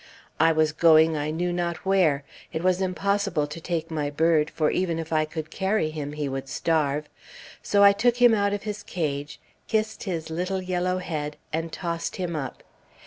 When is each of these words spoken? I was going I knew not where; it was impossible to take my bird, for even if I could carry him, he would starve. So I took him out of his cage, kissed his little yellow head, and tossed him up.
I 0.39 0.51
was 0.51 0.71
going 0.71 1.15
I 1.15 1.29
knew 1.29 1.53
not 1.53 1.85
where; 1.85 2.23
it 2.51 2.63
was 2.63 2.81
impossible 2.81 3.45
to 3.45 3.61
take 3.61 3.91
my 3.91 4.09
bird, 4.09 4.49
for 4.49 4.71
even 4.71 4.97
if 4.97 5.13
I 5.13 5.25
could 5.25 5.51
carry 5.51 5.91
him, 5.91 6.13
he 6.13 6.27
would 6.27 6.49
starve. 6.49 7.07
So 7.61 7.83
I 7.83 7.91
took 7.91 8.17
him 8.19 8.33
out 8.33 8.51
of 8.51 8.63
his 8.63 8.81
cage, 8.81 9.39
kissed 9.67 10.05
his 10.05 10.31
little 10.31 10.59
yellow 10.63 10.97
head, 10.97 11.37
and 11.53 11.71
tossed 11.71 12.15
him 12.15 12.35
up. 12.35 12.63